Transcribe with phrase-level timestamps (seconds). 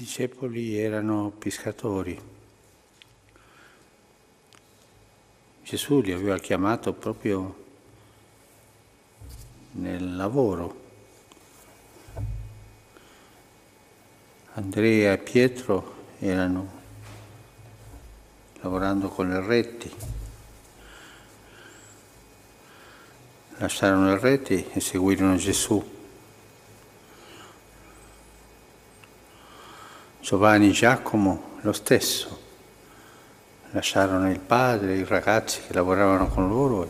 [0.00, 2.18] discepoli erano pescatori.
[5.62, 7.64] Gesù li aveva chiamato proprio
[9.72, 10.88] nel lavoro.
[14.54, 16.78] Andrea e Pietro erano
[18.62, 19.94] lavorando con le reti,
[23.58, 25.99] lasciarono le reti e seguirono Gesù.
[30.30, 32.38] Giovanni e Giacomo lo stesso,
[33.72, 36.88] lasciarono il padre, i ragazzi che lavoravano con loro e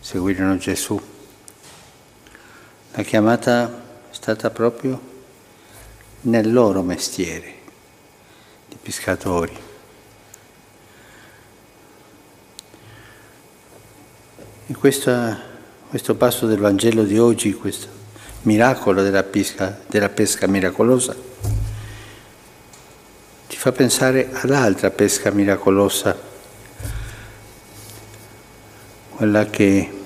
[0.00, 1.00] seguirono Gesù.
[2.92, 3.68] La chiamata
[4.10, 5.00] è stata proprio
[6.20, 7.54] nel loro mestiere
[8.68, 9.56] di pescatori.
[14.66, 15.40] In questa,
[15.88, 17.88] questo passo del Vangelo di oggi, questo
[18.42, 21.30] miracolo della pesca, della pesca miracolosa,
[23.62, 26.18] fa pensare all'altra pesca miracolosa,
[29.10, 30.02] quella che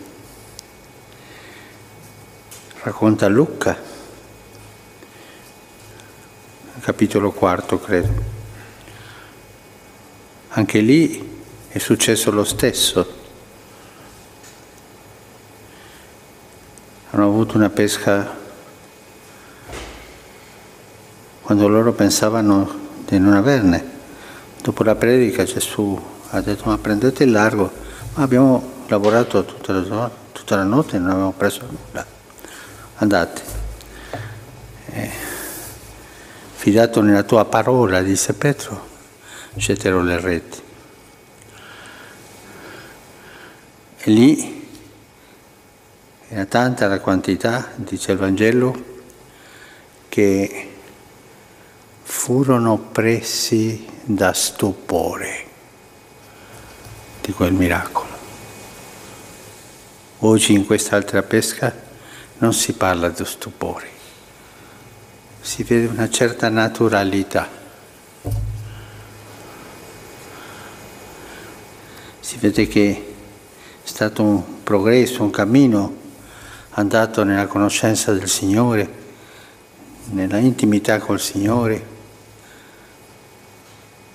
[2.83, 3.75] racconta Luca,
[6.81, 8.13] capitolo quarto credo.
[10.49, 13.15] Anche lì è successo lo stesso.
[17.09, 18.37] Hanno avuto una pesca
[21.41, 23.95] quando loro pensavano di non averne.
[24.63, 27.71] Dopo la predica Gesù ha detto ma prendete il largo,
[28.15, 32.05] ma abbiamo lavorato tutta la, tutta la notte e non abbiamo preso nulla.
[32.97, 33.43] Andate.
[34.87, 35.11] Eh,
[36.55, 38.87] fidato nella tua parola, disse Pietro,
[39.55, 40.61] getterò le reti.
[43.99, 44.69] E lì
[46.29, 48.95] era tanta la quantità, dice il Vangelo,
[50.09, 50.76] che
[52.27, 55.45] furono presi da stupore
[57.21, 58.11] di quel miracolo.
[60.19, 61.73] Oggi in quest'altra pesca
[62.39, 63.89] non si parla di stupore,
[65.41, 67.49] si vede una certa naturalità.
[72.19, 73.15] Si vede che
[73.85, 75.97] è stato un progresso, un cammino
[76.71, 78.91] andato nella conoscenza del Signore,
[80.07, 81.95] nella intimità col Signore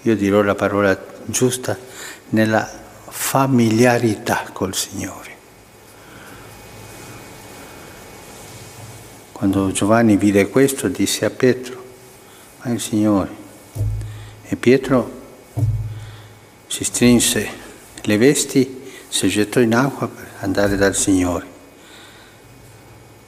[0.03, 1.77] io dirò la parola giusta,
[2.29, 2.69] nella
[3.07, 5.29] familiarità col Signore.
[9.31, 11.83] Quando Giovanni vide questo disse a Pietro,
[12.61, 13.39] ma il Signore.
[14.43, 15.19] E Pietro
[16.67, 17.49] si strinse
[18.01, 21.45] le vesti, si gettò in acqua per andare dal Signore.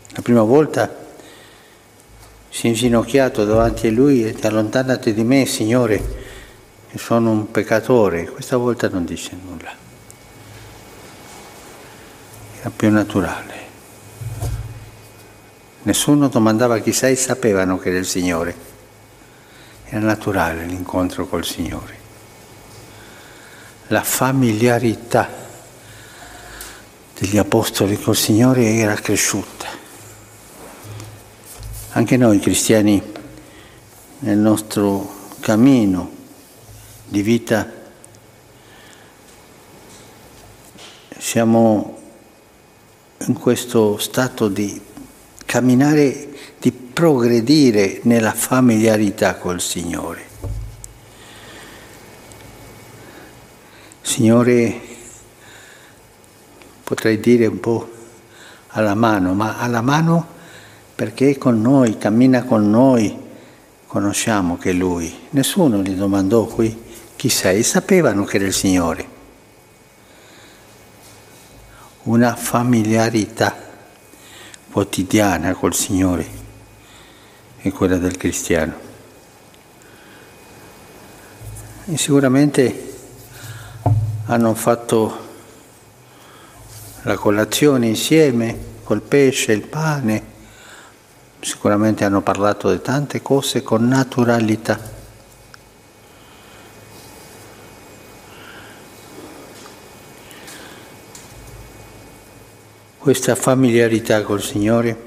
[0.09, 1.01] La prima volta
[2.49, 6.22] si è inginocchiato davanti a lui e allontanati di me, Signore,
[6.99, 9.71] sono un peccatore, questa volta non dice nulla.
[12.59, 13.61] Era più naturale.
[15.83, 18.55] Nessuno domandava chi sei, sapevano che era il Signore.
[19.85, 21.97] Era naturale l'incontro col Signore.
[23.87, 25.29] La familiarità
[27.17, 29.67] degli apostoli col Signore era cresciuta.
[31.93, 33.01] Anche noi cristiani
[34.19, 36.21] nel nostro cammino
[37.13, 37.69] di vita
[41.15, 41.99] siamo
[43.27, 44.81] in questo stato di
[45.45, 50.25] camminare, di progredire nella familiarità col Signore.
[54.01, 54.81] Signore,
[56.83, 57.91] potrei dire un po'
[58.69, 60.27] alla mano, ma alla mano
[60.95, 63.15] perché è con noi, cammina con noi,
[63.85, 65.13] conosciamo che Lui.
[65.29, 66.82] Nessuno gli domandò qui
[67.23, 69.07] chi sei, sapevano che era il Signore.
[72.03, 73.55] Una familiarità
[74.69, 76.27] quotidiana col Signore
[77.61, 78.73] è quella del cristiano.
[81.85, 82.93] E sicuramente
[84.25, 85.27] hanno fatto
[87.03, 90.25] la colazione insieme col pesce, il pane,
[91.39, 94.92] sicuramente hanno parlato di tante cose con naturalità.
[103.03, 104.97] Questa familiarità col Signore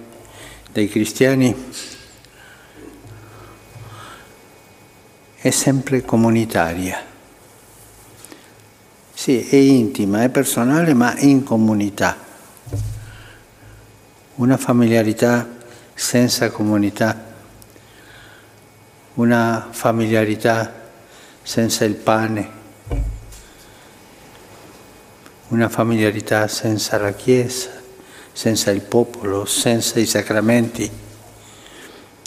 [0.70, 1.72] dei cristiani
[5.36, 7.02] è sempre comunitaria.
[9.14, 12.18] Sì, è intima, è personale, ma in comunità.
[14.34, 15.48] Una familiarità
[15.94, 17.26] senza comunità
[19.14, 20.90] una familiarità
[21.42, 22.50] senza il pane,
[25.48, 27.75] una familiarità senza la Chiesa,
[28.36, 30.88] senza il popolo, senza i sacramenti,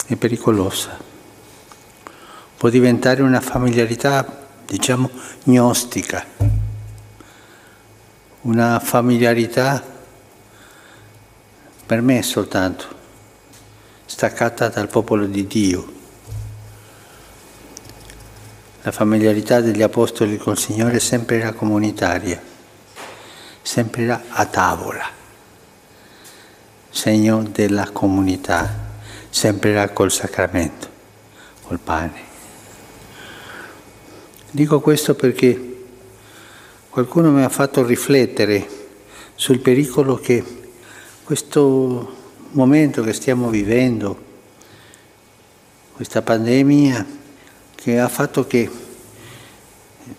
[0.08, 0.98] è pericolosa.
[2.58, 5.08] Può diventare una familiarità, diciamo,
[5.44, 6.26] gnostica,
[8.42, 9.86] una familiarità
[11.86, 12.88] per me soltanto,
[14.06, 15.94] staccata dal popolo di Dio.
[18.82, 22.42] La familiarità degli apostoli col Signore sempre era comunitaria,
[23.62, 25.18] sempre era a tavola,
[27.00, 28.70] segno della comunità,
[29.30, 30.90] sempre col sacramento,
[31.62, 32.28] col pane.
[34.52, 35.86] Dico questo perché
[36.90, 38.68] qualcuno mi ha fatto riflettere
[39.34, 40.44] sul pericolo che
[41.24, 42.18] questo
[42.52, 44.22] momento che stiamo vivendo,
[45.94, 47.06] questa pandemia,
[47.76, 48.70] che ha fatto che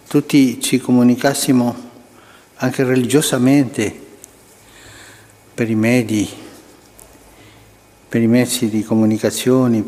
[0.08, 1.90] tutti ci comunicassimo
[2.54, 4.08] anche religiosamente
[5.52, 6.39] per i medi,
[8.10, 9.86] per i mezzi di comunicazione,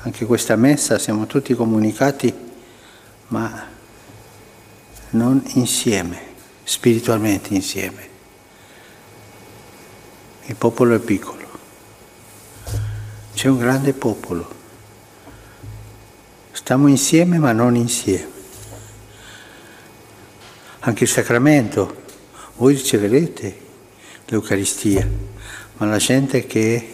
[0.00, 2.34] anche questa messa siamo tutti comunicati,
[3.26, 3.66] ma
[5.10, 6.18] non insieme,
[6.64, 8.08] spiritualmente insieme.
[10.46, 11.46] Il popolo è piccolo,
[13.34, 14.48] c'è un grande popolo,
[16.52, 18.36] stiamo insieme ma non insieme.
[20.78, 22.04] Anche il sacramento,
[22.56, 23.60] voi riceverete
[24.24, 25.06] l'Eucaristia,
[25.76, 26.92] ma la gente che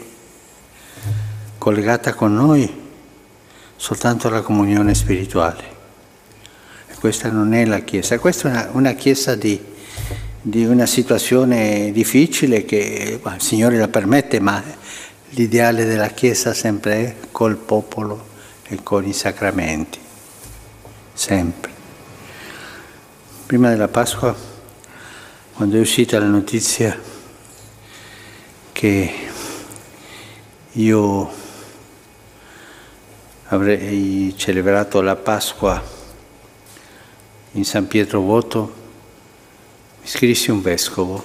[1.64, 2.70] collegata con noi
[3.74, 5.64] soltanto alla comunione spirituale.
[6.88, 9.58] E questa non è la Chiesa, questa è una, una Chiesa di,
[10.42, 14.62] di, una situazione difficile che il Signore la permette, ma
[15.30, 18.26] l'ideale della Chiesa sempre è col popolo
[18.68, 19.98] e con i sacramenti,
[21.14, 21.72] sempre.
[23.46, 24.36] Prima della Pasqua,
[25.54, 26.94] quando è uscita la notizia
[28.70, 29.14] che
[30.72, 31.42] io
[33.48, 35.82] avrei celebrato la Pasqua
[37.52, 38.74] in San Pietro Voto,
[40.00, 41.22] mi scrissi un vescovo,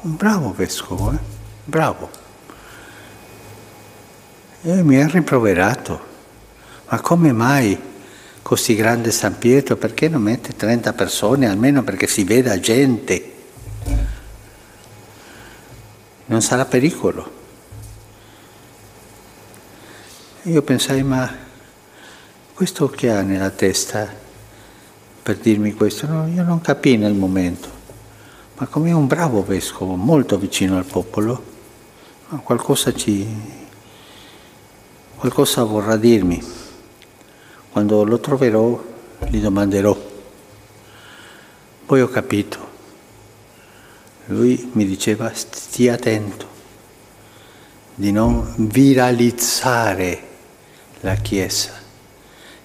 [0.00, 1.18] un bravo vescovo, eh?
[1.64, 2.10] bravo.
[4.62, 6.00] E mi ha rimproverato,
[6.88, 7.78] ma come mai
[8.42, 13.34] così grande San Pietro, perché non mette 30 persone, almeno perché si veda gente?
[16.26, 17.38] Non sarà pericolo.
[20.44, 21.48] Io pensai, ma
[22.60, 24.06] questo che ha nella testa
[25.22, 26.06] per dirmi questo?
[26.06, 27.70] No, io non capii nel momento,
[28.58, 31.42] ma come un bravo vescovo, molto vicino al popolo,
[32.42, 33.26] qualcosa, ci,
[35.16, 36.38] qualcosa vorrà dirmi.
[37.72, 38.84] Quando lo troverò
[39.30, 39.96] gli domanderò.
[41.86, 42.58] Poi ho capito.
[44.26, 46.46] Lui mi diceva stia attento
[47.94, 50.28] di non viralizzare
[51.00, 51.79] la Chiesa,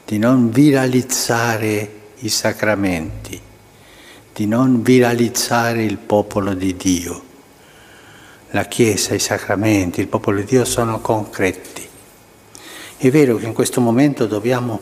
[0.05, 3.41] di non viralizzare i sacramenti,
[4.33, 7.23] di non viralizzare il popolo di Dio.
[8.51, 11.87] La Chiesa, i sacramenti, il popolo di Dio sono concreti.
[12.97, 14.79] È vero che in questo momento dobbiamo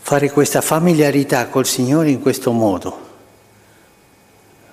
[0.00, 3.06] fare questa familiarità col Signore in questo modo,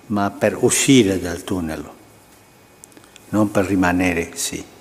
[0.07, 1.87] ma per uscire dal tunnel,
[3.29, 4.73] non per rimanere sì.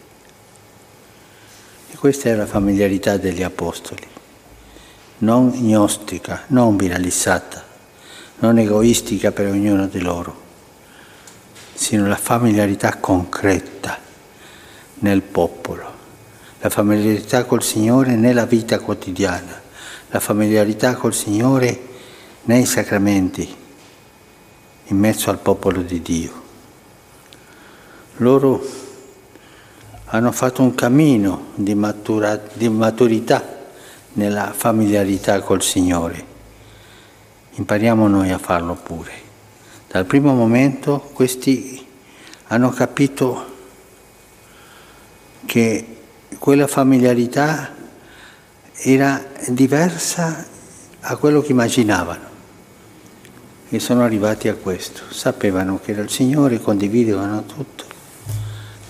[1.95, 4.03] E questa è la familiarità degli Apostoli,
[5.19, 7.63] non gnostica, non viralizzata,
[8.41, 10.43] non egoistica per ognuno di loro,
[11.73, 13.97] sino la familiarità concreta
[14.95, 15.93] nel popolo,
[16.59, 19.63] la familiarità col Signore nella vita quotidiana
[20.15, 21.81] la familiarità col Signore
[22.43, 23.53] nei sacramenti,
[24.85, 26.43] in mezzo al popolo di Dio.
[28.19, 28.65] Loro
[30.07, 33.43] hanno fatto un cammino di, matura, di maturità
[34.15, 36.33] nella familiarità col Signore.
[37.53, 39.13] Impariamo noi a farlo pure.
[39.89, 41.87] Dal primo momento questi
[42.49, 43.53] hanno capito
[45.47, 45.87] che
[46.39, 47.73] quella familiarità
[48.73, 50.45] era diversa
[51.01, 52.33] a quello che immaginavano
[53.69, 55.03] e sono arrivati a questo.
[55.11, 57.85] Sapevano che era il Signore, condividevano tutto,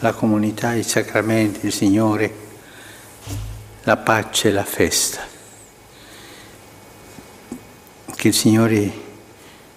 [0.05, 2.31] la comunità, i sacramenti, il Signore,
[3.85, 5.23] la pace, la festa.
[8.15, 8.93] Che il Signore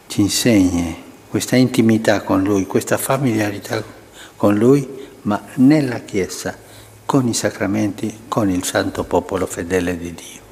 [0.08, 3.82] ci insegni questa intimità con Lui, questa familiarità
[4.36, 6.58] con Lui, ma nella Chiesa,
[7.06, 10.47] con i sacramenti, con il santo popolo fedele di Dio.